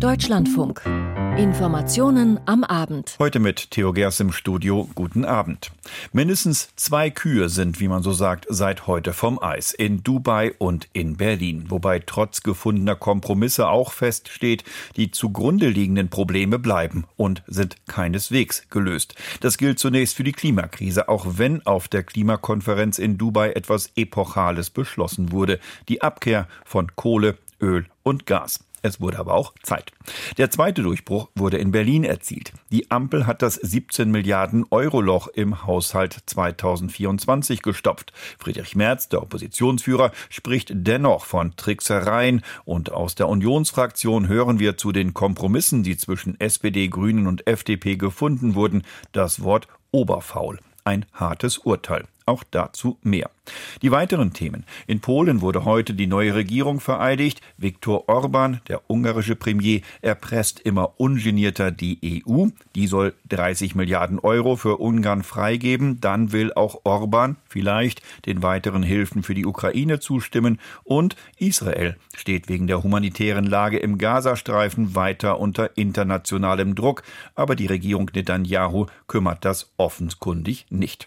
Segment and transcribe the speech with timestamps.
[0.00, 0.82] Deutschlandfunk.
[1.38, 3.16] Informationen am Abend.
[3.18, 4.90] Heute mit Theo Gers im Studio.
[4.94, 5.70] Guten Abend.
[6.12, 9.72] Mindestens zwei Kühe sind, wie man so sagt, seit heute vom Eis.
[9.72, 11.64] In Dubai und in Berlin.
[11.68, 14.64] Wobei trotz gefundener Kompromisse auch feststeht,
[14.96, 19.14] die zugrunde liegenden Probleme bleiben und sind keineswegs gelöst.
[19.40, 24.68] Das gilt zunächst für die Klimakrise, auch wenn auf der Klimakonferenz in Dubai etwas Epochales
[24.68, 25.58] beschlossen wurde.
[25.88, 28.65] Die Abkehr von Kohle, Öl und Gas.
[28.82, 29.92] Es wurde aber auch Zeit.
[30.38, 32.52] Der zweite Durchbruch wurde in Berlin erzielt.
[32.70, 38.12] Die Ampel hat das 17 Milliarden Euro Loch im Haushalt 2024 gestopft.
[38.38, 44.92] Friedrich Merz, der Oppositionsführer, spricht dennoch von Tricksereien und aus der Unionsfraktion hören wir zu
[44.92, 50.58] den Kompromissen, die zwischen SPD, Grünen und FDP gefunden wurden, das Wort Oberfaul.
[50.84, 52.04] Ein hartes Urteil.
[52.28, 53.30] Auch dazu mehr.
[53.82, 54.64] Die weiteren Themen.
[54.88, 57.40] In Polen wurde heute die neue Regierung vereidigt.
[57.56, 62.46] Viktor Orban, der ungarische Premier, erpresst immer ungenierter die EU.
[62.74, 66.00] Die soll 30 Milliarden Euro für Ungarn freigeben.
[66.00, 70.58] Dann will auch Orban vielleicht den weiteren Hilfen für die Ukraine zustimmen.
[70.82, 77.04] Und Israel steht wegen der humanitären Lage im Gazastreifen weiter unter internationalem Druck.
[77.36, 81.06] Aber die Regierung Netanyahu kümmert das offenkundig nicht.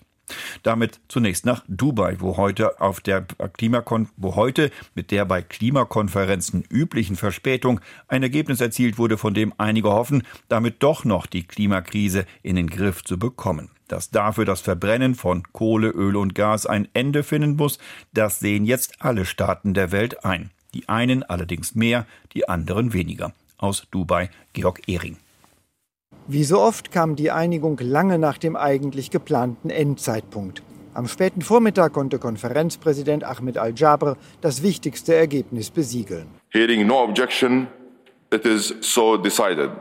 [0.63, 6.63] Damit zunächst nach Dubai, wo heute auf der Klimakon wo heute mit der bei Klimakonferenzen
[6.69, 12.25] üblichen Verspätung ein Ergebnis erzielt wurde, von dem einige hoffen, damit doch noch die Klimakrise
[12.43, 13.69] in den Griff zu bekommen.
[13.87, 17.79] Dass dafür das Verbrennen von Kohle, Öl und Gas ein Ende finden muss,
[18.13, 20.51] das sehen jetzt alle Staaten der Welt ein.
[20.73, 23.33] Die einen allerdings mehr, die anderen weniger.
[23.57, 25.17] Aus Dubai Georg Ehring.
[26.31, 30.61] Wie so oft kam die Einigung lange nach dem eigentlich geplanten Endzeitpunkt.
[30.93, 36.27] Am späten Vormittag konnte Konferenzpräsident Ahmed Al-Jabr das wichtigste Ergebnis besiegeln.
[36.51, 37.65] Hearing no objection,
[38.31, 39.71] it is so decided.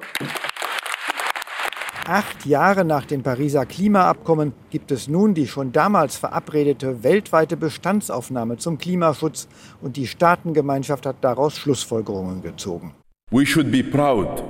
[2.07, 8.57] Acht Jahre nach dem Pariser Klimaabkommen gibt es nun die schon damals verabredete weltweite Bestandsaufnahme
[8.57, 9.49] zum Klimaschutz
[9.83, 12.95] und die Staatengemeinschaft hat daraus Schlussfolgerungen gezogen.
[13.31, 14.43] We should be proud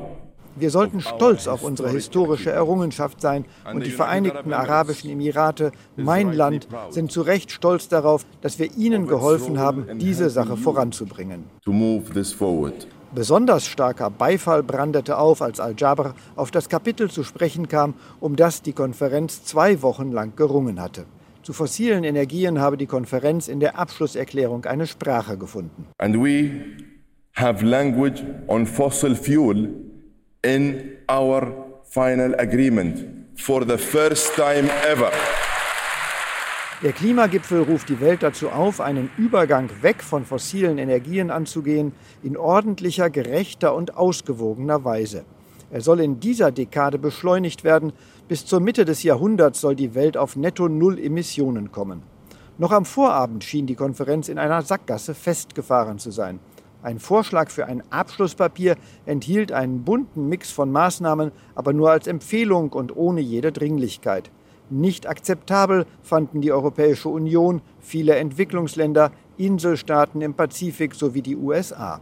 [0.60, 6.68] wir sollten stolz auf unsere historische Errungenschaft sein und die Vereinigten Arabischen Emirate, mein Land,
[6.90, 11.44] sind zu Recht stolz darauf, dass wir ihnen geholfen haben, diese Sache voranzubringen.
[13.14, 18.60] Besonders starker Beifall brandete auf, als Al-Jabr auf das Kapitel zu sprechen kam, um das
[18.60, 21.06] die Konferenz zwei Wochen lang gerungen hatte.
[21.42, 25.86] Zu fossilen Energien habe die Konferenz in der Abschlusserklärung eine Sprache gefunden.
[25.96, 26.50] And we
[27.34, 29.87] have language on fossil fuel
[30.42, 31.52] in our
[31.84, 35.10] final agreement for the first time ever.
[36.80, 42.36] Der Klimagipfel ruft die Welt dazu auf, einen Übergang weg von fossilen Energien anzugehen, in
[42.36, 45.24] ordentlicher, gerechter und ausgewogener Weise.
[45.72, 47.92] Er soll in dieser Dekade beschleunigt werden.
[48.28, 52.04] Bis zur Mitte des Jahrhunderts soll die Welt auf netto Null Emissionen kommen.
[52.58, 56.38] Noch am Vorabend schien die Konferenz in einer Sackgasse festgefahren zu sein.
[56.82, 62.72] Ein Vorschlag für ein Abschlusspapier enthielt einen bunten Mix von Maßnahmen, aber nur als Empfehlung
[62.72, 64.30] und ohne jede Dringlichkeit.
[64.70, 72.00] Nicht akzeptabel fanden die Europäische Union, viele Entwicklungsländer, Inselstaaten im Pazifik sowie die USA.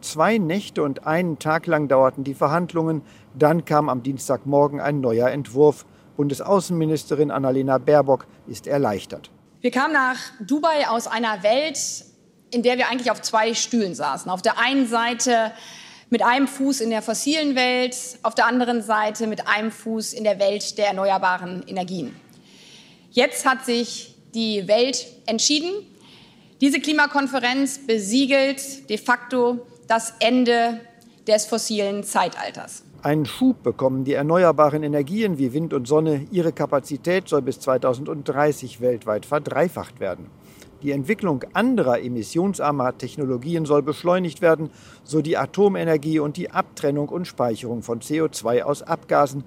[0.00, 3.02] Zwei Nächte und einen Tag lang dauerten die Verhandlungen,
[3.34, 5.86] dann kam am Dienstagmorgen ein neuer Entwurf.
[6.16, 9.30] Bundesaußenministerin Annalena Baerbock ist erleichtert.
[9.60, 11.78] Wir kamen nach Dubai aus einer Welt,
[12.50, 14.30] in der wir eigentlich auf zwei Stühlen saßen.
[14.30, 15.52] Auf der einen Seite
[16.10, 20.24] mit einem Fuß in der fossilen Welt, auf der anderen Seite mit einem Fuß in
[20.24, 22.16] der Welt der erneuerbaren Energien.
[23.10, 25.70] Jetzt hat sich die Welt entschieden.
[26.60, 30.80] Diese Klimakonferenz besiegelt de facto das Ende
[31.26, 32.84] des fossilen Zeitalters.
[33.02, 36.26] Einen Schub bekommen die erneuerbaren Energien wie Wind und Sonne.
[36.32, 40.30] Ihre Kapazität soll bis 2030 weltweit verdreifacht werden.
[40.82, 44.70] Die Entwicklung anderer emissionsarmer Technologien soll beschleunigt werden,
[45.02, 49.42] so die Atomenergie und die Abtrennung und Speicherung von CO2 aus Abgasen.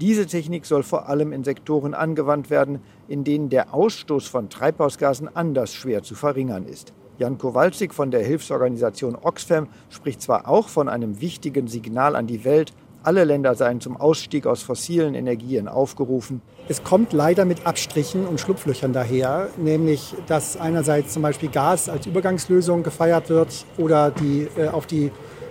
[0.00, 5.34] Diese Technik soll vor allem in Sektoren angewandt werden, in denen der Ausstoß von Treibhausgasen
[5.34, 6.92] anders schwer zu verringern ist.
[7.16, 12.44] Jan Kowalczyk von der Hilfsorganisation Oxfam spricht zwar auch von einem wichtigen Signal an die
[12.44, 16.42] Welt, alle Länder seien zum Ausstieg aus fossilen Energien aufgerufen.
[16.68, 22.06] Es kommt leider mit Abstrichen und Schlupflöchern daher, nämlich dass einerseits zum Beispiel Gas als
[22.06, 25.10] Übergangslösung gefeiert wird oder die, äh, auf die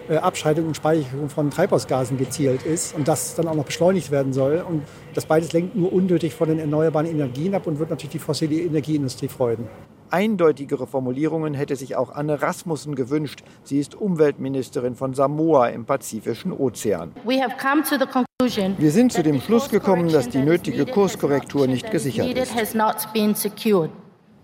[0.10, 4.34] äh, Abscheidung und Speicherung von Treibhausgasen gezielt ist und das dann auch noch beschleunigt werden
[4.34, 4.64] soll.
[4.68, 4.84] Und
[5.14, 8.56] das beides lenkt nur unnötig von den erneuerbaren Energien ab und wird natürlich die fossile
[8.56, 9.68] Energieindustrie freuen.
[10.14, 13.44] Eindeutigere Formulierungen hätte sich auch Anne Rasmussen gewünscht.
[13.64, 17.14] Sie ist Umweltministerin von Samoa im Pazifischen Ozean.
[17.26, 22.54] Wir sind zu dem Schluss gekommen, dass die nötige Kurskorrektur nicht gesichert ist.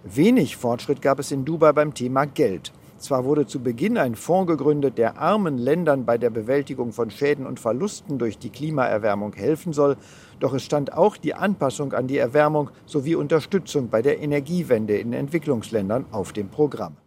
[0.04, 2.72] Wenig Fortschritt gab es in Dubai beim Thema Geld.
[3.00, 7.48] Zwar wurde zu Beginn ein Fonds gegründet, der armen Ländern bei der Bewältigung von Schäden
[7.48, 9.96] und Verlusten durch die Klimaerwärmung helfen soll,
[10.42, 15.14] doch es stand auch die Anpassung an die Erwärmung sowie Unterstützung bei der Energiewende in
[15.14, 16.98] Entwicklungsländern auf dem Programm.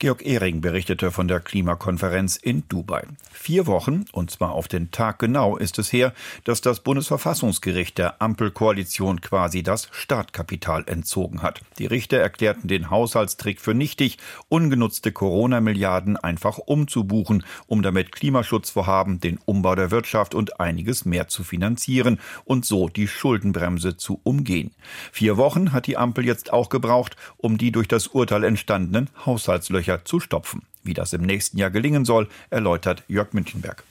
[0.00, 3.06] Georg Ehring berichtete von der Klimakonferenz in Dubai.
[3.30, 6.12] Vier Wochen, und zwar auf den Tag genau, ist es her,
[6.42, 11.60] dass das Bundesverfassungsgericht der Ampelkoalition quasi das Startkapital entzogen hat.
[11.78, 14.18] Die Richter erklärten den Haushaltstrick für nichtig,
[14.48, 21.44] ungenutzte Corona-Milliarden einfach umzubuchen, um damit Klimaschutzvorhaben, den Umbau der Wirtschaft und einiges mehr zu
[21.44, 24.72] finanzieren und so die Schuldenbremse zu umgehen.
[25.12, 29.83] Vier Wochen hat die Ampel jetzt auch gebraucht, um die durch das Urteil entstandenen Haushaltslöcher
[29.84, 30.62] Löcher zu stopfen.
[30.82, 33.84] Wie das im nächsten Jahr gelingen soll, erläutert Jörg Münchenberg.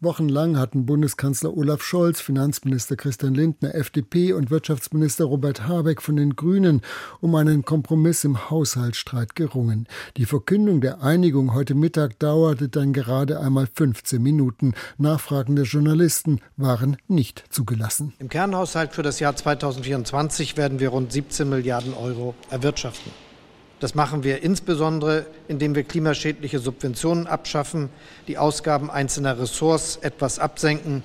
[0.00, 6.36] Wochenlang hatten Bundeskanzler Olaf Scholz, Finanzminister Christian Lindner, FDP und Wirtschaftsminister Robert Habeck von den
[6.36, 6.82] Grünen
[7.22, 9.88] um einen Kompromiss im Haushaltsstreit gerungen.
[10.18, 14.74] Die Verkündung der Einigung heute Mittag dauerte dann gerade einmal 15 Minuten.
[14.98, 18.12] Nachfragen der Journalisten waren nicht zugelassen.
[18.18, 23.10] Im Kernhaushalt für das Jahr 2024 werden wir rund 17 Milliarden Euro erwirtschaften.
[23.78, 27.90] Das machen wir insbesondere, indem wir klimaschädliche Subventionen abschaffen,
[28.26, 31.02] die Ausgaben einzelner Ressorts etwas absenken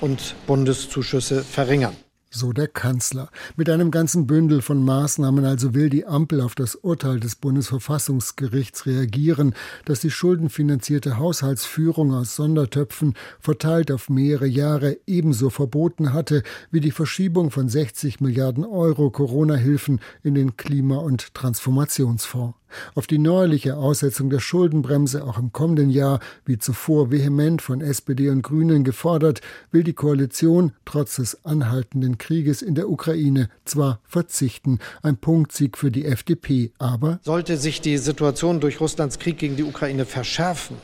[0.00, 1.96] und Bundeszuschüsse verringern
[2.30, 3.30] so der Kanzler.
[3.56, 8.86] Mit einem ganzen Bündel von Maßnahmen also will die Ampel auf das Urteil des Bundesverfassungsgerichts
[8.86, 9.54] reagieren,
[9.84, 16.90] das die schuldenfinanzierte Haushaltsführung aus Sondertöpfen verteilt auf mehrere Jahre ebenso verboten hatte wie die
[16.90, 22.54] Verschiebung von 60 Milliarden Euro Corona-Hilfen in den Klima- und Transformationsfonds.
[22.94, 28.28] Auf die neuerliche Aussetzung der Schuldenbremse auch im kommenden Jahr, wie zuvor vehement von SPD
[28.30, 34.78] und Grünen gefordert, will die Koalition trotz des anhaltenden Krieges in der Ukraine zwar verzichten,
[35.02, 39.64] ein Punktsieg für die FDP, aber sollte sich die Situation durch Russlands Krieg gegen die
[39.64, 40.76] Ukraine verschärfen,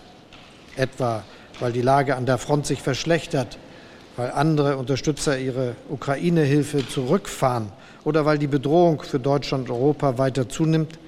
[0.76, 1.24] etwa
[1.60, 3.58] weil die Lage an der Front sich verschlechtert,
[4.16, 7.70] weil andere Unterstützer ihre Ukraine-Hilfe zurückfahren
[8.04, 10.98] oder weil die Bedrohung für Deutschland und Europa weiter zunimmt,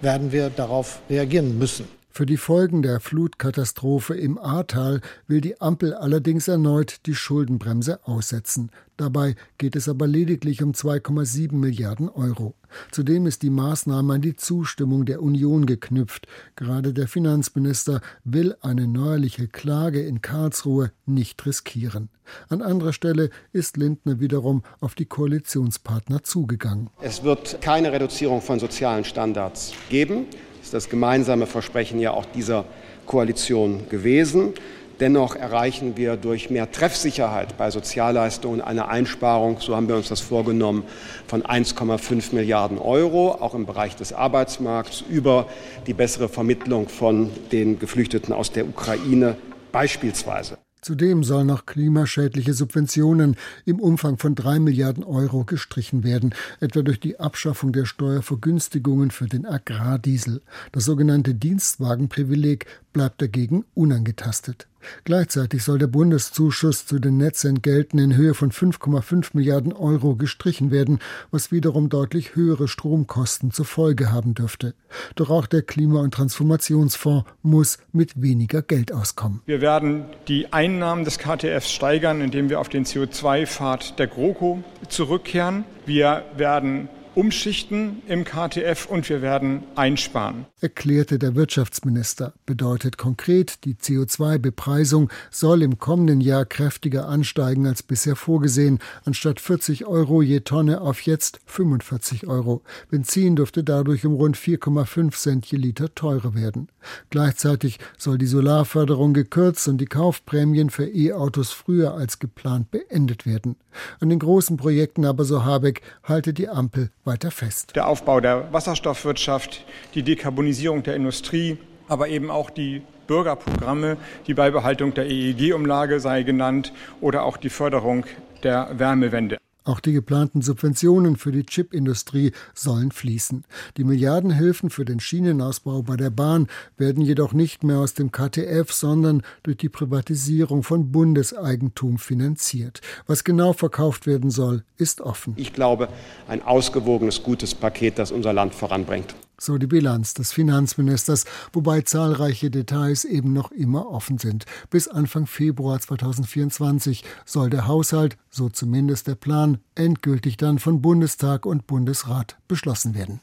[0.00, 1.95] werden wir darauf reagieren müssen.
[2.16, 8.70] Für die Folgen der Flutkatastrophe im Ahrtal will die Ampel allerdings erneut die Schuldenbremse aussetzen.
[8.96, 12.54] Dabei geht es aber lediglich um 2,7 Milliarden Euro.
[12.90, 16.26] Zudem ist die Maßnahme an die Zustimmung der Union geknüpft.
[16.56, 22.08] Gerade der Finanzminister will eine neuerliche Klage in Karlsruhe nicht riskieren.
[22.48, 26.88] An anderer Stelle ist Lindner wiederum auf die Koalitionspartner zugegangen.
[27.02, 30.24] Es wird keine Reduzierung von sozialen Standards geben
[30.66, 32.64] ist das gemeinsame Versprechen ja auch dieser
[33.06, 34.52] Koalition gewesen.
[34.98, 40.20] Dennoch erreichen wir durch mehr Treffsicherheit bei Sozialleistungen eine Einsparung, so haben wir uns das
[40.20, 40.82] vorgenommen,
[41.28, 45.46] von 1,5 Milliarden Euro, auch im Bereich des Arbeitsmarkts, über
[45.86, 49.36] die bessere Vermittlung von den Geflüchteten aus der Ukraine
[49.70, 50.58] beispielsweise.
[50.82, 57.00] Zudem sollen noch klimaschädliche Subventionen im Umfang von drei Milliarden Euro gestrichen werden, etwa durch
[57.00, 60.42] die Abschaffung der Steuervergünstigungen für den Agrardiesel.
[60.72, 64.68] Das sogenannte Dienstwagenprivileg bleibt dagegen unangetastet.
[65.04, 70.98] Gleichzeitig soll der Bundeszuschuss zu den Netzentgelten in Höhe von 5,5 Milliarden Euro gestrichen werden,
[71.30, 74.74] was wiederum deutlich höhere Stromkosten zur Folge haben dürfte.
[75.14, 79.42] Doch auch der Klima- und Transformationsfonds muss mit weniger Geld auskommen.
[79.46, 85.64] Wir werden die Einnahmen des KTFs steigern, indem wir auf den CO2-Pfad der GroKo zurückkehren.
[85.84, 90.44] Wir werden umschichten im KTF und wir werden einsparen.
[90.60, 92.34] Erklärte der Wirtschaftsminister.
[92.44, 99.86] Bedeutet konkret, die CO2-Bepreisung soll im kommenden Jahr kräftiger ansteigen als bisher vorgesehen, anstatt 40
[99.86, 102.62] Euro je Tonne auf jetzt 45 Euro.
[102.90, 106.68] Benzin dürfte dadurch um rund 4,5 Cent je Liter teurer werden.
[107.08, 113.56] Gleichzeitig soll die Solarförderung gekürzt und die Kaufprämien für E-Autos früher als geplant beendet werden.
[114.00, 117.76] An den großen Projekten aber, so Habeck, halte die Ampel weiter fest.
[117.76, 121.58] Der Aufbau der Wasserstoffwirtschaft, die Dekarbonisierung der Industrie,
[121.88, 123.96] aber eben auch die Bürgerprogramme,
[124.26, 128.04] die Beibehaltung der EEG-Umlage sei genannt oder auch die Förderung
[128.42, 129.38] der Wärmewende.
[129.66, 133.44] Auch die geplanten Subventionen für die Chipindustrie sollen fließen.
[133.76, 136.46] Die Milliardenhilfen für den Schienenausbau bei der Bahn
[136.76, 142.80] werden jedoch nicht mehr aus dem KTF, sondern durch die Privatisierung von Bundeseigentum finanziert.
[143.08, 145.34] Was genau verkauft werden soll, ist offen.
[145.36, 145.88] Ich glaube,
[146.28, 152.50] ein ausgewogenes, gutes Paket, das unser Land voranbringt so die Bilanz des Finanzministers, wobei zahlreiche
[152.50, 154.44] Details eben noch immer offen sind.
[154.70, 161.46] Bis Anfang Februar 2024 soll der Haushalt, so zumindest der Plan, endgültig dann von Bundestag
[161.46, 163.20] und Bundesrat beschlossen werden.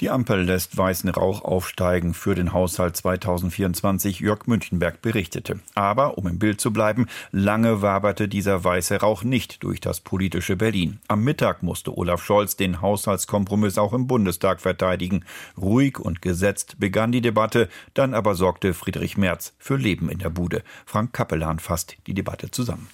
[0.00, 5.58] Die Ampel lässt weißen Rauch aufsteigen für den Haushalt 2024, Jörg Münchenberg berichtete.
[5.74, 10.54] Aber, um im Bild zu bleiben, lange waberte dieser weiße Rauch nicht durch das politische
[10.54, 11.00] Berlin.
[11.08, 15.24] Am Mittag musste Olaf Scholz den Haushaltskompromiss auch im Bundestag verteidigen.
[15.60, 20.30] Ruhig und gesetzt begann die Debatte, dann aber sorgte Friedrich Merz für Leben in der
[20.30, 20.62] Bude.
[20.86, 22.88] Frank Kappelan fasst die Debatte zusammen.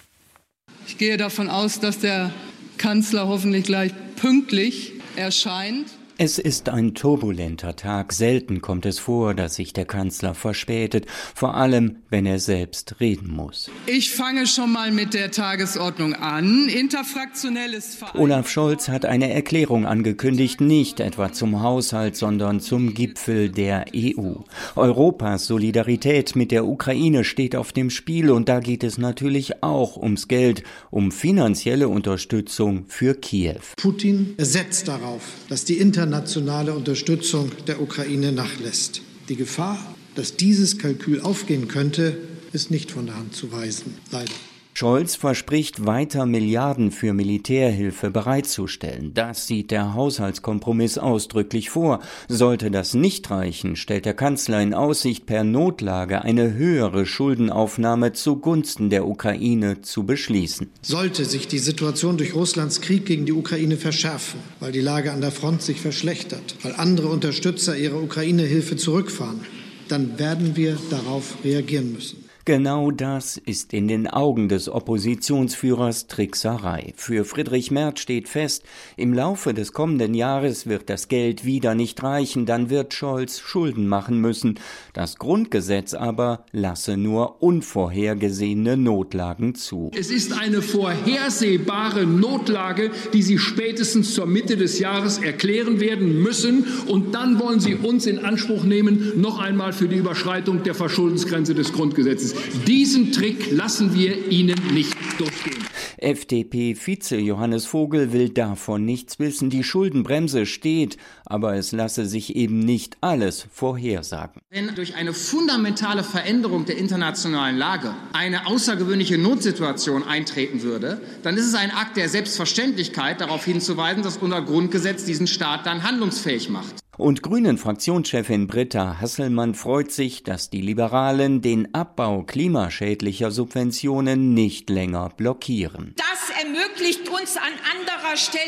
[0.86, 2.32] Ich gehe davon aus, dass der
[2.78, 5.88] Kanzler hoffentlich gleich pünktlich erscheint.
[6.16, 8.12] Es ist ein turbulenter Tag.
[8.12, 13.34] Selten kommt es vor, dass sich der Kanzler verspätet, vor allem wenn er selbst reden
[13.34, 13.68] muss.
[13.86, 16.68] Ich fange schon mal mit der Tagesordnung an.
[16.68, 23.48] Interfraktionelles Verein Olaf Scholz hat eine Erklärung angekündigt, nicht etwa zum Haushalt, sondern zum Gipfel
[23.48, 24.34] der EU.
[24.76, 29.96] Europas Solidarität mit der Ukraine steht auf dem Spiel und da geht es natürlich auch
[29.96, 33.58] ums Geld, um finanzielle Unterstützung für Kiew.
[33.76, 39.00] Putin setzt darauf, dass die Inter internationale Unterstützung der Ukraine nachlässt.
[39.30, 39.78] Die Gefahr,
[40.14, 42.18] dass dieses Kalkül aufgehen könnte,
[42.52, 44.30] ist nicht von der Hand zu weisen, leider.
[44.76, 49.14] Scholz verspricht weiter Milliarden für Militärhilfe bereitzustellen.
[49.14, 52.00] Das sieht der Haushaltskompromiss ausdrücklich vor.
[52.26, 58.90] Sollte das nicht reichen, stellt der Kanzler in Aussicht, per Notlage eine höhere Schuldenaufnahme zugunsten
[58.90, 60.68] der Ukraine zu beschließen.
[60.82, 65.20] Sollte sich die Situation durch Russlands Krieg gegen die Ukraine verschärfen, weil die Lage an
[65.20, 69.38] der Front sich verschlechtert, weil andere Unterstützer ihre Ukraine-Hilfe zurückfahren,
[69.86, 72.23] dann werden wir darauf reagieren müssen.
[72.46, 76.92] Genau das ist in den Augen des Oppositionsführers Trickserei.
[76.94, 78.64] Für Friedrich Merz steht fest,
[78.98, 83.88] im Laufe des kommenden Jahres wird das Geld wieder nicht reichen, dann wird Scholz Schulden
[83.88, 84.58] machen müssen.
[84.92, 89.90] Das Grundgesetz aber lasse nur unvorhergesehene Notlagen zu.
[89.98, 96.66] Es ist eine vorhersehbare Notlage, die Sie spätestens zur Mitte des Jahres erklären werden müssen.
[96.88, 101.54] Und dann wollen Sie uns in Anspruch nehmen, noch einmal für die Überschreitung der Verschuldensgrenze
[101.54, 102.33] des Grundgesetzes.
[102.66, 105.64] Diesen Trick lassen wir Ihnen nicht durchgehen.
[105.98, 109.50] FDP-Vize Johannes Vogel will davon nichts wissen.
[109.50, 114.42] Die Schuldenbremse steht, aber es lasse sich eben nicht alles vorhersagen.
[114.50, 121.46] Wenn durch eine fundamentale Veränderung der internationalen Lage eine außergewöhnliche Notsituation eintreten würde, dann ist
[121.46, 126.83] es ein Akt der Selbstverständlichkeit, darauf hinzuweisen, dass unser Grundgesetz diesen Staat dann handlungsfähig macht.
[126.96, 135.08] Und Grünen-Fraktionschefin Britta Hasselmann freut sich, dass die Liberalen den Abbau klimaschädlicher Subventionen nicht länger
[135.16, 135.94] blockieren.
[135.96, 138.44] Das ermöglicht uns an anderer Stelle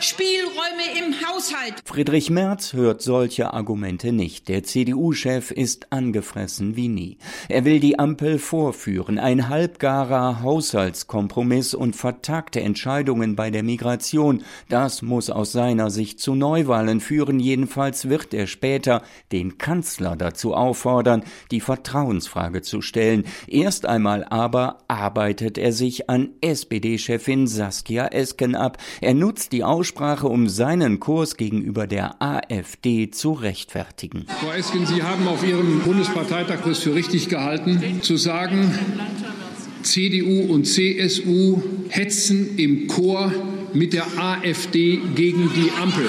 [0.00, 1.82] Spielräume im Haushalt.
[1.84, 4.48] Friedrich Merz hört solche Argumente nicht.
[4.48, 7.18] Der CDU-Chef ist angefressen wie nie.
[7.48, 14.44] Er will die Ampel vorführen, ein halbgarer Haushaltskompromiss und vertagte Entscheidungen bei der Migration.
[14.68, 19.02] Das muss aus seiner Sicht zu Neuwahlen führen, jedenfalls Jedenfalls wird er später
[19.32, 23.24] den Kanzler dazu auffordern, die Vertrauensfrage zu stellen.
[23.46, 28.76] Erst einmal aber arbeitet er sich an SPD-Chefin Saskia Esken ab.
[29.00, 34.26] Er nutzt die Aussprache, um seinen Kurs gegenüber der AfD zu rechtfertigen.
[34.40, 38.70] Frau Esken, Sie haben auf Ihrem Bundesparteitag es für richtig gehalten, zu sagen,
[39.82, 43.32] CDU und CSU hetzen im Chor
[43.72, 46.08] mit der AfD gegen die Ampel.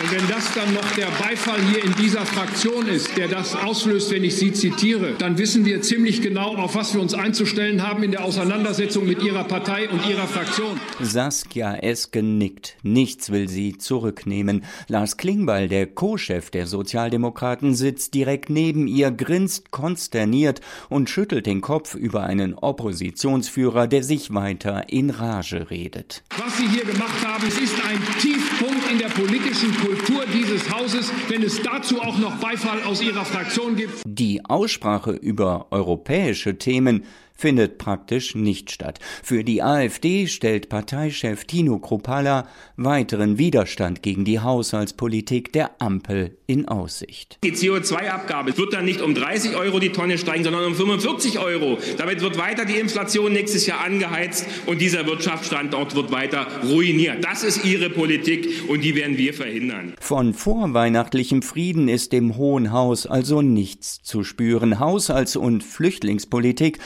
[0.00, 4.12] Und wenn das dann noch der Beifall hier in dieser Fraktion ist, der das auslöst,
[4.12, 8.04] wenn ich Sie zitiere, dann wissen wir ziemlich genau, auf was wir uns einzustellen haben
[8.04, 10.78] in der Auseinandersetzung mit Ihrer Partei und Ihrer Fraktion.
[11.00, 12.76] Saskia Esken nickt.
[12.84, 14.64] Nichts will sie zurücknehmen.
[14.86, 21.60] Lars Klingbeil, der Co-Chef der Sozialdemokraten, sitzt direkt neben ihr, grinst konsterniert und schüttelt den
[21.60, 26.22] Kopf über einen Oppositionsführer, der sich weiter in Rage redet.
[26.36, 29.87] Was Sie hier gemacht haben, es ist ein Tiefpunkt in der politischen Kultur.
[29.88, 34.02] Kultur dieses Hauses, wenn es dazu auch noch Beifall aus Ihrer Fraktion gibt.
[34.04, 37.04] Die Aussprache über europäische Themen
[37.38, 38.98] findet praktisch nicht statt.
[39.22, 46.66] Für die AfD stellt Parteichef Tino Kropala weiteren Widerstand gegen die Haushaltspolitik der Ampel in
[46.66, 47.38] Aussicht.
[47.44, 51.78] Die CO2-Abgabe wird dann nicht um 30 Euro die Tonne steigen, sondern um 45 Euro.
[51.96, 57.22] Damit wird weiter die Inflation nächstes Jahr angeheizt und dieser Wirtschaftsstandort wird weiter ruiniert.
[57.22, 59.94] Das ist ihre Politik und die werden wir verhindern.
[60.00, 64.80] Von vorweihnachtlichem Frieden ist dem Hohen Haus also nichts zu spüren.
[64.80, 66.78] Haushalts- und Flüchtlingspolitik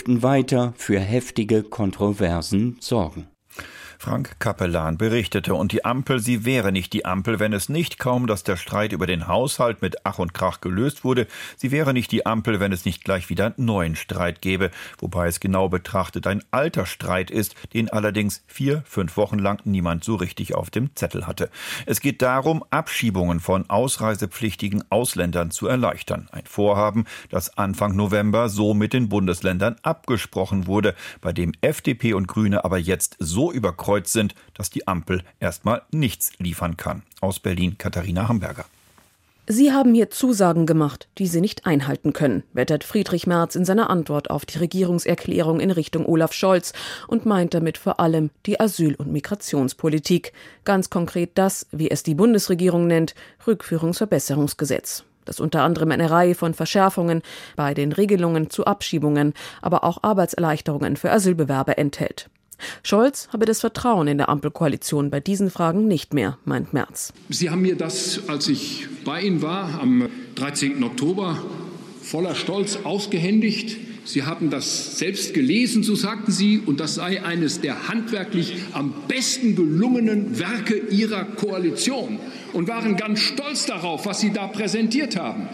[0.00, 3.29] dürften weiter für heftige Kontroversen sorgen.
[4.02, 8.26] Frank Kapellan berichtete, und die Ampel, sie wäre nicht die Ampel, wenn es nicht kaum,
[8.26, 11.26] dass der Streit über den Haushalt mit Ach und Krach gelöst wurde.
[11.58, 15.38] Sie wäre nicht die Ampel, wenn es nicht gleich wieder neuen Streit gäbe, wobei es
[15.38, 20.54] genau betrachtet ein alter Streit ist, den allerdings vier, fünf Wochen lang niemand so richtig
[20.54, 21.50] auf dem Zettel hatte.
[21.84, 26.26] Es geht darum, Abschiebungen von ausreisepflichtigen Ausländern zu erleichtern.
[26.32, 32.28] Ein Vorhaben, das Anfang November so mit den Bundesländern abgesprochen wurde, bei dem FDP und
[32.28, 37.02] Grüne aber jetzt so überkreuzt überkreuzt sind, dass die Ampel erstmal nichts liefern kann.
[37.20, 38.64] Aus Berlin Katharina Hamburger.
[39.46, 43.90] Sie haben hier Zusagen gemacht, die Sie nicht einhalten können, wettert Friedrich Merz in seiner
[43.90, 46.72] Antwort auf die Regierungserklärung in Richtung Olaf Scholz
[47.08, 50.32] und meint damit vor allem die Asyl- und Migrationspolitik.
[50.64, 56.54] Ganz konkret das, wie es die Bundesregierung nennt, Rückführungsverbesserungsgesetz das unter anderem eine Reihe von
[56.54, 57.22] Verschärfungen
[57.54, 62.30] bei den Regelungen zu Abschiebungen, aber auch Arbeitserleichterungen für Asylbewerber enthält.
[62.82, 67.12] Scholz habe das Vertrauen in der Ampelkoalition bei diesen Fragen nicht mehr, meint Merz.
[67.28, 70.82] Sie haben mir das, als ich bei Ihnen war, am 13.
[70.82, 71.42] Oktober
[72.02, 73.76] voller Stolz ausgehändigt.
[74.04, 78.92] Sie hatten das selbst gelesen, so sagten Sie, und das sei eines der handwerklich am
[79.06, 82.18] besten gelungenen Werke Ihrer Koalition
[82.52, 85.48] und waren ganz stolz darauf, was Sie da präsentiert haben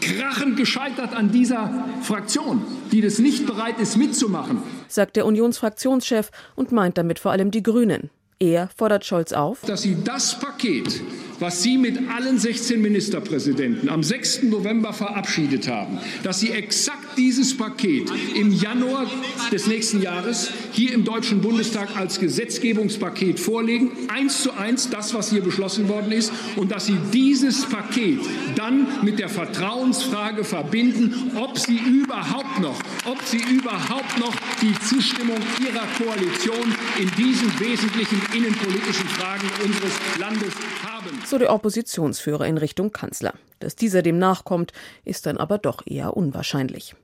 [0.00, 4.58] krachend gescheitert an dieser Fraktion, die das nicht bereit ist mitzumachen.
[4.88, 8.10] Sagt der Unionsfraktionschef und meint damit vor allem die Grünen.
[8.42, 11.02] Er fordert Scholz auf, dass sie das Paket,
[11.40, 14.44] was Sie mit allen 16 Ministerpräsidenten am 6.
[14.44, 19.04] November verabschiedet haben, dass Sie exakt dieses Paket im Januar
[19.52, 25.28] des nächsten Jahres hier im Deutschen Bundestag als Gesetzgebungspaket vorlegen, eins zu eins das, was
[25.28, 28.20] hier beschlossen worden ist, und dass Sie dieses Paket
[28.56, 35.36] dann mit der Vertrauensfrage verbinden, ob Sie überhaupt noch, ob Sie überhaupt noch die Zustimmung
[35.60, 42.92] Ihrer Koalition in diesen wesentlichen innenpolitischen Fragen unseres Landes haben so der Oppositionsführer in Richtung
[42.92, 43.34] Kanzler.
[43.58, 44.72] Dass dieser dem nachkommt,
[45.04, 46.94] ist dann aber doch eher unwahrscheinlich.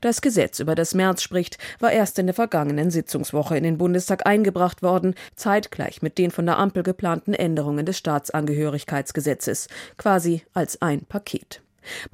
[0.00, 4.26] Das Gesetz, über das März spricht, war erst in der vergangenen Sitzungswoche in den Bundestag
[4.26, 11.04] eingebracht worden, zeitgleich mit den von der Ampel geplanten Änderungen des Staatsangehörigkeitsgesetzes, quasi als ein
[11.04, 11.63] Paket.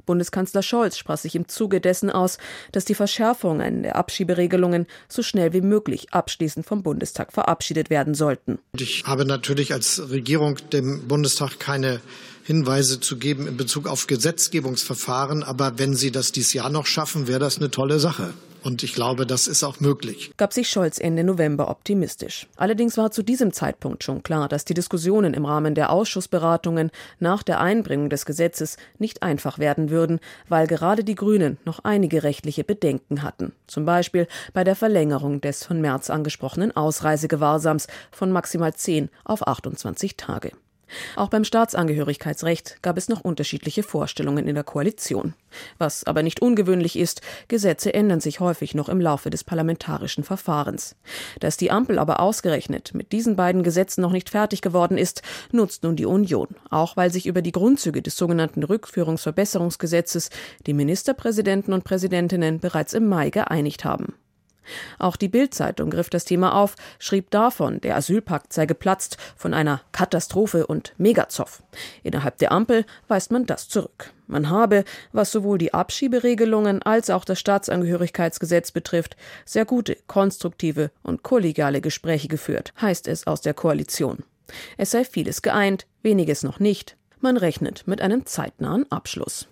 [0.05, 2.37] Bundeskanzler Scholz sprach sich im Zuge dessen aus,
[2.71, 8.59] dass die Verschärfungen der Abschieberegelungen so schnell wie möglich abschließend vom Bundestag verabschiedet werden sollten.
[8.77, 12.01] Ich habe natürlich als Regierung dem Bundestag keine
[12.43, 15.43] Hinweise zu geben in Bezug auf Gesetzgebungsverfahren.
[15.43, 18.33] Aber wenn Sie das dieses Jahr noch schaffen, wäre das eine tolle Sache.
[18.63, 20.31] Und ich glaube, das ist auch möglich.
[20.37, 22.47] Gab sich Scholz Ende November optimistisch.
[22.57, 27.43] Allerdings war zu diesem Zeitpunkt schon klar, dass die Diskussionen im Rahmen der Ausschussberatungen nach
[27.43, 32.63] der Einbringung des Gesetzes nicht einfach werden würden, weil gerade die Grünen noch einige rechtliche
[32.63, 33.53] Bedenken hatten.
[33.67, 40.17] Zum Beispiel bei der Verlängerung des von März angesprochenen Ausreisegewahrsams von maximal 10 auf 28
[40.17, 40.51] Tage.
[41.15, 45.33] Auch beim Staatsangehörigkeitsrecht gab es noch unterschiedliche Vorstellungen in der Koalition.
[45.77, 50.95] Was aber nicht ungewöhnlich ist, Gesetze ändern sich häufig noch im Laufe des parlamentarischen Verfahrens.
[51.39, 55.83] Dass die Ampel aber ausgerechnet mit diesen beiden Gesetzen noch nicht fertig geworden ist, nutzt
[55.83, 60.29] nun die Union, auch weil sich über die Grundzüge des sogenannten Rückführungsverbesserungsgesetzes
[60.65, 64.15] die Ministerpräsidenten und Präsidentinnen bereits im Mai geeinigt haben.
[64.99, 69.81] Auch die Bild-Zeitung griff das Thema auf, schrieb davon, der Asylpakt sei geplatzt von einer
[69.91, 71.63] Katastrophe und Megazoff.
[72.03, 74.11] Innerhalb der Ampel weist man das zurück.
[74.27, 81.21] Man habe, was sowohl die Abschieberegelungen als auch das Staatsangehörigkeitsgesetz betrifft, sehr gute, konstruktive und
[81.21, 84.23] kollegiale Gespräche geführt, heißt es aus der Koalition.
[84.77, 86.97] Es sei vieles geeint, weniges noch nicht.
[87.19, 89.47] Man rechnet mit einem zeitnahen Abschluss.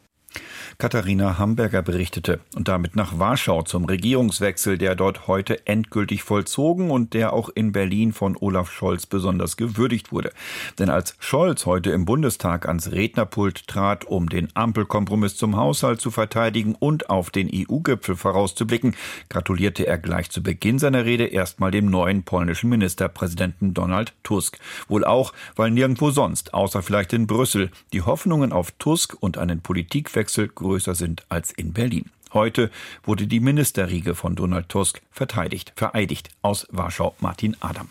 [0.78, 7.14] Katharina Hamburger berichtete und damit nach Warschau zum Regierungswechsel, der dort heute endgültig vollzogen und
[7.14, 10.32] der auch in Berlin von Olaf Scholz besonders gewürdigt wurde.
[10.78, 16.12] Denn als Scholz heute im Bundestag ans Rednerpult trat, um den Ampelkompromiss zum Haushalt zu
[16.12, 18.96] verteidigen und auf den EU-Gipfel vorauszublicken,
[19.30, 24.60] gratulierte er gleich zu Beginn seiner Rede erstmal dem neuen polnischen Ministerpräsidenten Donald Tusk.
[24.88, 29.60] Wohl auch, weil nirgendwo sonst, außer vielleicht in Brüssel, die Hoffnungen auf Tusk und einen
[29.62, 32.06] Politikwechsel größer sind als in Berlin.
[32.34, 32.70] Heute
[33.04, 36.30] wurde die Ministerriege von Donald Tusk verteidigt, vereidigt.
[36.42, 37.90] Aus Warschau Martin Adam.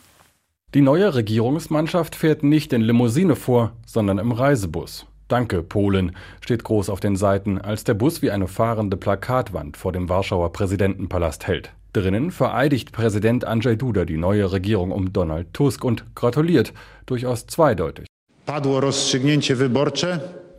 [0.74, 5.06] Die neue Regierungsmannschaft fährt nicht in Limousine vor, sondern im Reisebus.
[5.26, 9.92] Danke, Polen, steht groß auf den Seiten, als der Bus wie eine fahrende Plakatwand vor
[9.92, 11.72] dem Warschauer Präsidentenpalast hält.
[11.92, 16.72] Drinnen vereidigt Präsident Andrzej Duda die neue Regierung um Donald Tusk und gratuliert,
[17.06, 18.06] durchaus zweideutig.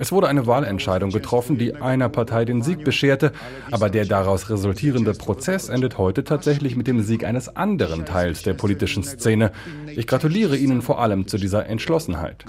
[0.01, 3.33] Es wurde eine Wahlentscheidung getroffen, die einer Partei den Sieg bescherte,
[3.69, 8.53] aber der daraus resultierende Prozess endet heute tatsächlich mit dem Sieg eines anderen Teils der
[8.53, 9.51] politischen Szene.
[9.93, 12.45] Ich gratuliere Ihnen vor allem zu dieser Entschlossenheit.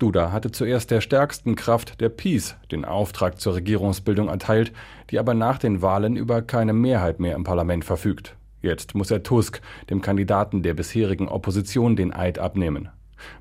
[0.00, 4.72] Duda hatte zuerst der stärksten Kraft der Peace den Auftrag zur Regierungsbildung erteilt,
[5.10, 8.34] die aber nach den Wahlen über keine Mehrheit mehr im Parlament verfügt.
[8.62, 12.88] Jetzt muss er Tusk, dem Kandidaten der bisherigen Opposition, den Eid abnehmen.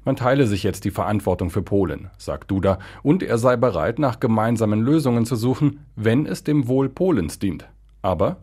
[0.05, 4.19] Man teile sich jetzt die Verantwortung für Polen, sagt Duda, und er sei bereit, nach
[4.19, 7.67] gemeinsamen Lösungen zu suchen, wenn es dem Wohl Polens dient.
[8.01, 8.37] Aber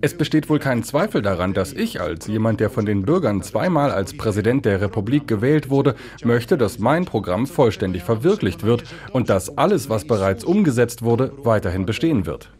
[0.00, 3.90] es besteht wohl kein Zweifel daran, dass ich als jemand, der von den Bürgern zweimal
[3.90, 9.58] als Präsident der Republik gewählt wurde, möchte, dass mein Programm vollständig verwirklicht wird und dass
[9.58, 12.50] alles, was bereits umgesetzt wurde, weiterhin bestehen wird.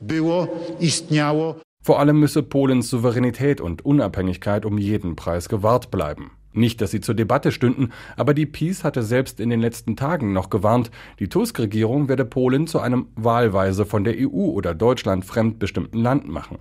[1.87, 6.33] Vor allem müsse Polens Souveränität und Unabhängigkeit um jeden Preis gewahrt bleiben.
[6.53, 10.33] Nicht, dass sie zur Debatte stünden, aber die Peace hatte selbst in den letzten Tagen
[10.33, 16.01] noch gewarnt, die Tusk-Regierung werde Polen zu einem wahlweise von der EU oder Deutschland fremdbestimmten
[16.03, 16.59] Land machen.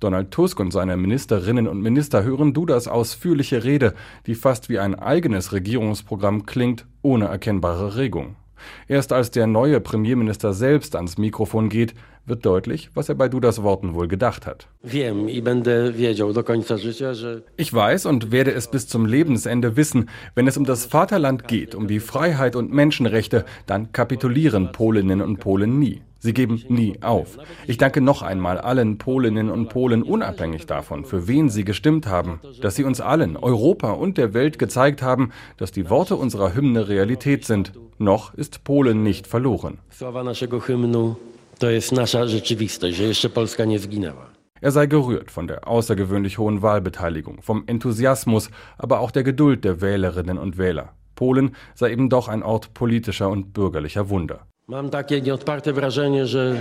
[0.00, 3.94] Donald Tusk und seine Ministerinnen und Minister hören Dudas ausführliche Rede,
[4.26, 8.36] die fast wie ein eigenes Regierungsprogramm klingt, ohne erkennbare Regung.
[8.86, 11.94] Erst als der neue Premierminister selbst ans Mikrofon geht,
[12.28, 14.68] wird deutlich, was er bei Dudas Worten wohl gedacht hat.
[17.56, 21.74] Ich weiß und werde es bis zum Lebensende wissen, wenn es um das Vaterland geht,
[21.74, 26.02] um die Freiheit und Menschenrechte, dann kapitulieren Polinnen und Polen nie.
[26.20, 27.38] Sie geben nie auf.
[27.68, 32.40] Ich danke noch einmal allen Polinnen und Polen unabhängig davon, für wen sie gestimmt haben,
[32.60, 36.88] dass sie uns allen, Europa und der Welt gezeigt haben, dass die Worte unserer Hymne
[36.88, 37.72] Realität sind.
[37.98, 39.78] Noch ist Polen nicht verloren.
[41.58, 44.26] To jest nasza rzeczywistość, że jeszcze Polska nie zginęła.
[44.62, 49.80] Er sei gerührt von der außergewöhnlich hohen Wahlbeteiligung, vom Enthusiasmus, aber auch der Geduld der
[49.80, 50.88] Wählerinnen und Wähler.
[51.14, 54.38] Polen sei eben doch ein Ort politischer und bürgerlicher Wunder.
[54.68, 56.56] Mam takie nieodparte wrażenie, że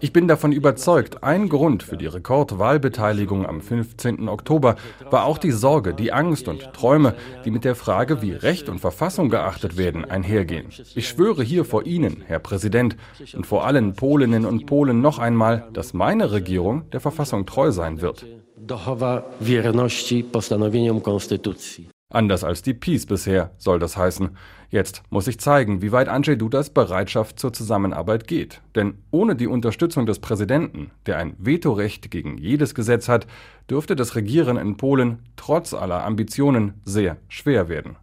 [0.00, 4.28] ich bin davon überzeugt, ein Grund für die Rekordwahlbeteiligung am 15.
[4.28, 4.76] Oktober
[5.10, 8.78] war auch die Sorge, die Angst und Träume, die mit der Frage, wie Recht und
[8.78, 10.68] Verfassung geachtet werden, einhergehen.
[10.94, 12.96] Ich schwöre hier vor Ihnen, Herr Präsident,
[13.34, 18.00] und vor allen Polinnen und Polen noch einmal, dass meine Regierung der Verfassung treu sein
[18.00, 18.24] wird.
[22.12, 24.30] Anders als die Peace bisher, soll das heißen.
[24.68, 28.60] Jetzt muss sich zeigen, wie weit Andrzej Dudas Bereitschaft zur Zusammenarbeit geht.
[28.74, 33.28] Denn ohne die Unterstützung des Präsidenten, der ein Vetorecht gegen jedes Gesetz hat,
[33.70, 37.96] dürfte das Regieren in Polen trotz aller Ambitionen sehr schwer werden.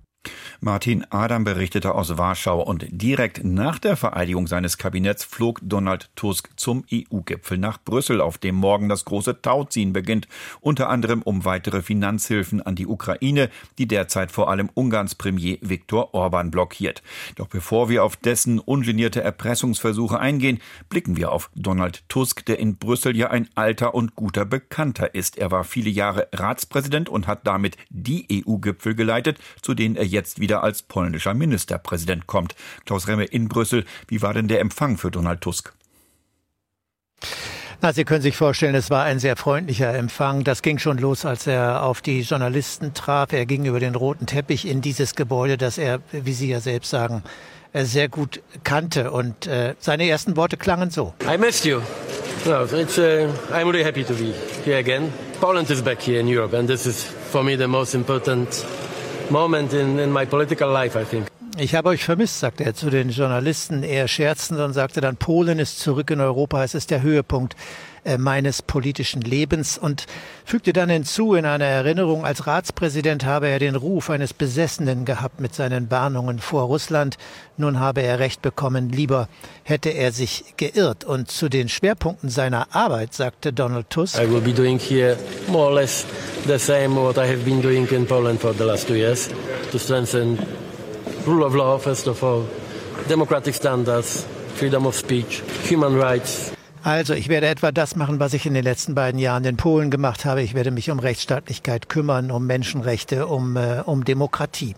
[0.59, 6.49] Martin Adam berichtete aus Warschau und direkt nach der Vereidigung seines Kabinetts flog Donald Tusk
[6.55, 10.27] zum EU-Gipfel nach Brüssel, auf dem morgen das große Tauziehen beginnt,
[10.59, 16.15] unter anderem um weitere Finanzhilfen an die Ukraine, die derzeit vor allem Ungarns Premier Viktor
[16.15, 17.03] Orban blockiert.
[17.35, 22.77] Doch bevor wir auf dessen ungenierte Erpressungsversuche eingehen, blicken wir auf Donald Tusk, der in
[22.77, 25.37] Brüssel ja ein alter und guter Bekannter ist.
[25.37, 30.39] Er war viele Jahre Ratspräsident und hat damit die EU-Gipfel geleitet, zu denen er jetzt
[30.39, 32.55] wieder wieder als polnischer Ministerpräsident kommt.
[32.85, 33.83] Klaus Remme in Brüssel.
[34.07, 35.73] Wie war denn der Empfang für Donald Tusk?
[37.81, 40.45] Na, Sie können sich vorstellen, es war ein sehr freundlicher Empfang.
[40.45, 43.33] Das ging schon los, als er auf die Journalisten traf.
[43.33, 46.91] Er ging über den roten Teppich in dieses Gebäude, das er, wie Sie ja selbst
[46.91, 47.23] sagen,
[47.73, 49.11] äh, sehr gut kannte.
[49.11, 51.13] Und äh, seine ersten Worte klangen so.
[51.29, 51.81] I missed you.
[52.45, 54.33] No, it's, uh, I'm really happy to be
[54.63, 55.11] here again.
[55.41, 58.65] Poland is back here in Europe and this is for me the most important
[59.31, 61.27] moment in, in my political life, I think.
[61.59, 65.57] Ich habe euch vermisst, sagte er zu den Journalisten, eher scherzend und sagte dann, Polen
[65.57, 67.55] ist zurück in Europa, es ist der Höhepunkt
[68.03, 70.05] äh, meines politischen Lebens und
[70.45, 75.39] fügte dann hinzu in einer Erinnerung, als Ratspräsident habe er den Ruf eines Besessenen gehabt
[75.39, 77.17] mit seinen Warnungen vor Russland.
[77.57, 79.27] Nun habe er recht bekommen, lieber
[79.63, 81.05] hätte er sich geirrt.
[81.05, 84.21] Und zu den Schwerpunkten seiner Arbeit sagte Donald Tusk.
[84.21, 85.17] I will be doing here
[85.47, 86.05] more or less
[86.45, 89.27] the same what I have been doing in Poland for the last two years
[89.71, 90.37] to strengthen
[91.27, 92.45] rule of law, first of all,
[93.07, 96.53] democratic standards, freedom of speech, human rights.
[96.83, 99.91] Also, ich werde etwa das machen, was ich in den letzten beiden Jahren in Polen
[99.91, 100.41] gemacht habe.
[100.41, 104.75] Ich werde mich um Rechtsstaatlichkeit kümmern, um Menschenrechte, um, äh, um Demokratie.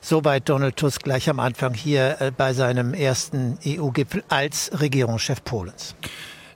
[0.00, 5.94] Soweit Donald Tusk gleich am Anfang hier äh, bei seinem ersten EU-Gipfel als Regierungschef Polens.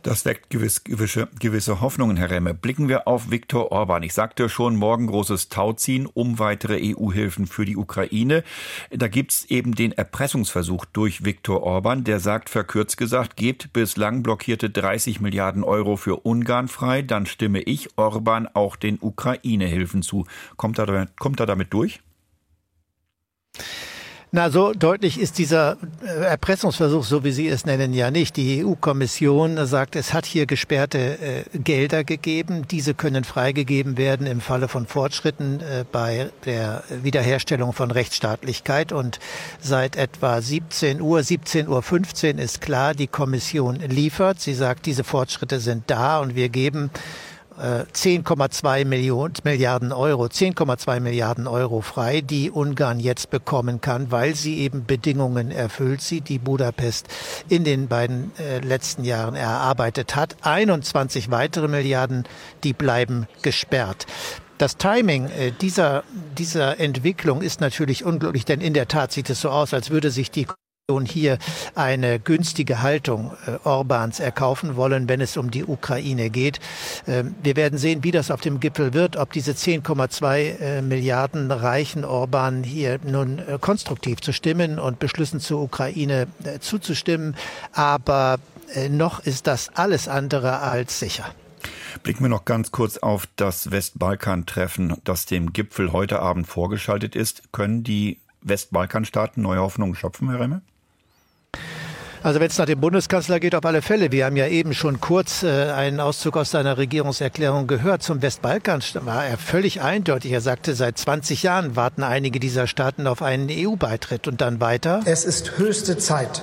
[0.04, 2.52] Das weckt gewiss, gewisse, gewisse Hoffnungen, Herr Remme.
[2.52, 4.02] Blicken wir auf Viktor Orban.
[4.02, 8.44] Ich sagte schon, morgen großes Tauziehen um weitere EU-Hilfen für die Ukraine.
[8.90, 12.04] Da gibt's eben den Erpressungsversuch durch Viktor Orban.
[12.04, 17.00] Der sagt, verkürzt gesagt, gebt bislang blockierte 30 Milliarden Euro für Ungarn frei.
[17.00, 20.26] Dann stimme ich Orban auch den Ukraine-Hilfen zu.
[20.58, 22.02] Kommt er, kommt er damit durch?
[24.36, 28.36] Na, so deutlich ist dieser äh, Erpressungsversuch, so wie Sie es nennen, ja nicht.
[28.36, 32.66] Die EU-Kommission sagt, es hat hier gesperrte äh, Gelder gegeben.
[32.68, 38.90] Diese können freigegeben werden im Falle von Fortschritten äh, bei der Wiederherstellung von Rechtsstaatlichkeit.
[38.90, 39.20] Und
[39.60, 44.40] seit etwa 17 Uhr, 17.15 Uhr ist klar, die Kommission liefert.
[44.40, 46.90] Sie sagt, diese Fortschritte sind da und wir geben
[47.60, 54.58] 10,2 Millionen, Milliarden Euro, 10,2 Milliarden Euro frei, die Ungarn jetzt bekommen kann, weil sie
[54.58, 57.06] eben Bedingungen erfüllt, sie die Budapest
[57.48, 60.36] in den beiden äh, letzten Jahren erarbeitet hat.
[60.42, 62.24] 21 weitere Milliarden,
[62.64, 64.06] die bleiben gesperrt.
[64.58, 66.04] Das Timing äh, dieser,
[66.38, 70.10] dieser Entwicklung ist natürlich unglücklich, denn in der Tat sieht es so aus, als würde
[70.10, 70.46] sich die
[71.06, 71.38] hier
[71.74, 76.60] eine günstige Haltung äh, Orbans erkaufen wollen, wenn es um die Ukraine geht.
[77.06, 81.50] Ähm, wir werden sehen, wie das auf dem Gipfel wird, ob diese 10,2 äh, Milliarden
[81.50, 86.26] reichen, Orban hier nun äh, konstruktiv zu stimmen und Beschlüssen zur Ukraine
[86.60, 87.34] zuzustimmen.
[87.72, 88.36] Aber
[88.90, 91.24] noch ist das alles andere als sicher.
[92.02, 97.52] Blicken wir noch ganz kurz auf das Westbalkan-Treffen, das dem Gipfel heute Abend vorgeschaltet ist.
[97.52, 100.60] Können die Westbalkanstaaten neue Hoffnungen schöpfen, Herr Remme?
[102.24, 104.10] Also wenn es nach dem Bundeskanzler geht, auf alle Fälle.
[104.10, 108.02] Wir haben ja eben schon kurz äh, einen Auszug aus seiner Regierungserklärung gehört.
[108.02, 110.32] Zum Westbalkan war er völlig eindeutig.
[110.32, 114.26] Er sagte, seit 20 Jahren warten einige dieser Staaten auf einen EU-Beitritt.
[114.26, 115.02] Und dann weiter.
[115.04, 116.40] Es ist höchste Zeit,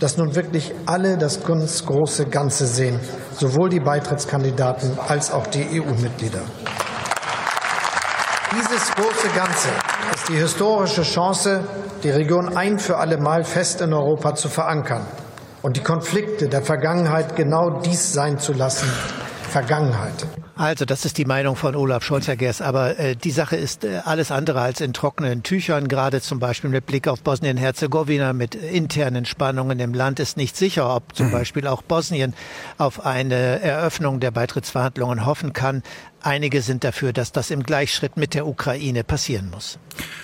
[0.00, 3.00] dass nun wirklich alle das ganz große Ganze sehen,
[3.34, 6.42] sowohl die Beitrittskandidaten als auch die EU-Mitglieder.
[8.54, 9.68] Dieses große Ganze
[10.14, 11.64] ist die historische Chance,
[12.02, 15.06] die Region ein für alle Mal fest in Europa zu verankern
[15.62, 18.90] und die Konflikte der Vergangenheit genau dies sein zu lassen,
[19.48, 20.26] Vergangenheit.
[20.54, 22.60] Also, das ist die Meinung von Olaf Scholz, Herr Gers.
[22.60, 25.88] Aber äh, die Sache ist äh, alles andere als in trockenen Tüchern.
[25.88, 30.94] Gerade zum Beispiel mit Blick auf Bosnien-Herzegowina mit internen Spannungen im Land ist nicht sicher,
[30.94, 31.32] ob zum mhm.
[31.32, 32.34] Beispiel auch Bosnien
[32.76, 35.82] auf eine Eröffnung der Beitrittsverhandlungen hoffen kann.
[36.20, 39.78] Einige sind dafür, dass das im Gleichschritt mit der Ukraine passieren muss.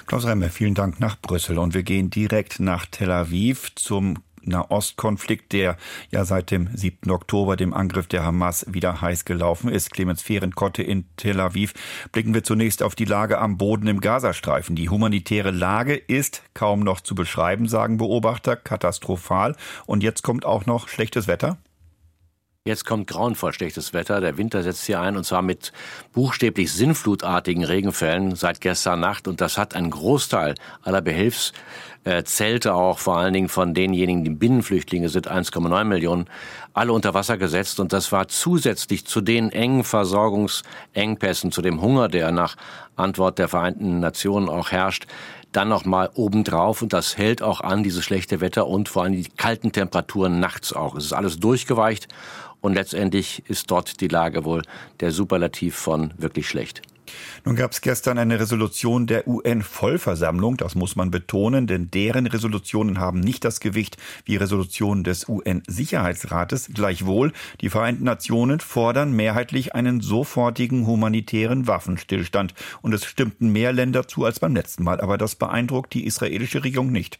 [0.06, 1.58] Klaus Remmer, vielen Dank nach Brüssel.
[1.58, 5.76] Und wir gehen direkt nach Tel Aviv zum Nahostkonflikt, der
[6.10, 7.10] ja seit dem 7.
[7.10, 9.92] Oktober, dem Angriff der Hamas, wieder heiß gelaufen ist.
[9.92, 11.74] Clemens Fehrenkotte in Tel Aviv.
[12.12, 14.76] Blicken wir zunächst auf die Lage am Boden im Gazastreifen.
[14.76, 19.56] Die humanitäre Lage ist kaum noch zu beschreiben, sagen Beobachter, katastrophal.
[19.86, 21.58] Und jetzt kommt auch noch schlechtes Wetter.
[22.68, 24.20] Jetzt kommt grauenvoll schlechtes Wetter.
[24.20, 25.72] Der Winter setzt hier ein und zwar mit
[26.12, 29.26] buchstäblich sinnflutartigen Regenfällen seit gestern Nacht.
[29.26, 31.00] Und das hat einen Großteil aller
[32.08, 36.24] Behelfszelte auch, vor allen Dingen von denjenigen, die Binnenflüchtlinge sind, 1,9 Millionen,
[36.72, 37.80] alle unter Wasser gesetzt.
[37.80, 42.56] Und das war zusätzlich zu den engen Versorgungsengpässen, zu dem Hunger, der nach
[42.96, 45.06] Antwort der Vereinten Nationen auch herrscht,
[45.52, 49.12] dann noch mal obendrauf und das hält auch an, dieses schlechte Wetter und vor allem
[49.12, 50.94] die kalten Temperaturen nachts auch.
[50.94, 52.08] Es ist alles durchgeweicht
[52.60, 54.62] und letztendlich ist dort die Lage wohl
[55.00, 56.82] der Superlativ von wirklich schlecht.
[57.44, 62.98] Nun gab es gestern eine Resolution der UN-Vollversammlung, das muss man betonen, denn deren Resolutionen
[62.98, 66.70] haben nicht das Gewicht wie Resolutionen des UN-Sicherheitsrates.
[66.74, 72.54] Gleichwohl, die Vereinten Nationen fordern mehrheitlich einen sofortigen humanitären Waffenstillstand.
[72.82, 76.64] Und es stimmten mehr Länder zu als beim letzten Mal, aber das beeindruckt die israelische
[76.64, 77.18] Regierung nicht.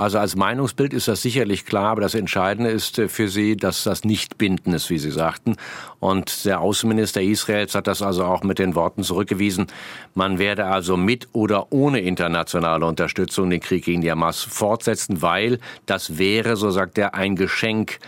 [0.00, 3.84] Also als Meinungsbild ist das sicherlich klar, aber das Entscheidende ist äh, für Sie, dass
[3.84, 5.56] das nicht bindend ist, wie Sie sagten.
[5.98, 9.66] Und der Außenminister Israels hat das also auch mit den Worten zurückgewiesen.
[10.14, 15.58] Man werde also mit oder ohne internationale Unterstützung den Krieg gegen die Hamas fortsetzen, weil
[15.84, 17.98] das wäre, so sagt er, ein Geschenk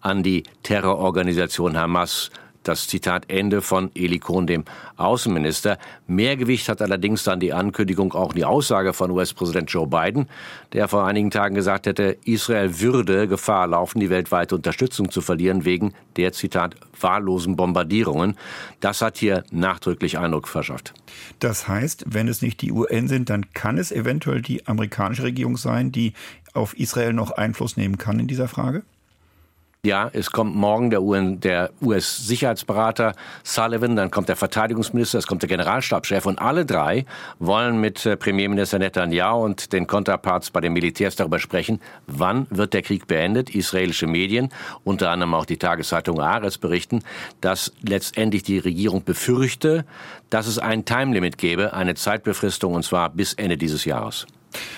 [0.00, 2.30] an die Terrororganisation Hamas
[2.62, 4.64] das Zitat Ende von Eli Kohn, dem
[4.96, 5.78] Außenminister.
[6.06, 10.28] Mehr Gewicht hat allerdings dann die Ankündigung, auch die Aussage von US-Präsident Joe Biden,
[10.72, 15.64] der vor einigen Tagen gesagt hätte, Israel würde Gefahr laufen, die weltweite Unterstützung zu verlieren
[15.64, 18.36] wegen der, Zitat, wahllosen Bombardierungen.
[18.80, 20.94] Das hat hier nachdrücklich Eindruck verschafft.
[21.38, 25.56] Das heißt, wenn es nicht die UN sind, dann kann es eventuell die amerikanische Regierung
[25.56, 26.12] sein, die
[26.52, 28.82] auf Israel noch Einfluss nehmen kann in dieser Frage?
[29.82, 35.40] Ja, es kommt morgen der, UN, der US-Sicherheitsberater Sullivan, dann kommt der Verteidigungsminister, es kommt
[35.40, 37.06] der Generalstabschef und alle drei
[37.38, 42.74] wollen mit äh, Premierminister Netanyahu und den Konterparts bei den Militärs darüber sprechen, wann wird
[42.74, 43.54] der Krieg beendet.
[43.54, 44.50] Israelische Medien,
[44.84, 47.02] unter anderem auch die Tageszeitung Ares berichten,
[47.40, 49.86] dass letztendlich die Regierung befürchte,
[50.28, 54.26] dass es ein Timelimit gäbe, eine Zeitbefristung und zwar bis Ende dieses Jahres.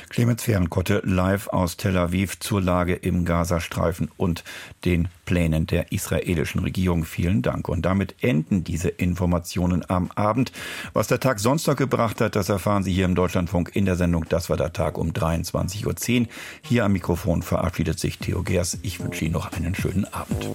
[0.08, 4.44] Clemens Fehrenkotte live aus Tel Aviv zur Lage im Gazastreifen und
[4.84, 7.04] den Plänen der israelischen Regierung.
[7.04, 7.68] Vielen Dank.
[7.68, 10.52] Und damit enden diese Informationen am Abend.
[10.92, 13.96] Was der Tag sonst noch gebracht hat, das erfahren Sie hier im Deutschlandfunk in der
[13.96, 16.26] Sendung Das war der Tag um 23.10 Uhr.
[16.62, 18.78] Hier am Mikrofon verabschiedet sich Theo Gers.
[18.82, 20.52] Ich wünsche Ihnen noch einen schönen Abend.